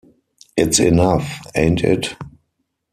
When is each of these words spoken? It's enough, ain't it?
It's 0.57 0.79
enough, 0.79 1.45
ain't 1.55 1.83
it? 1.83 2.15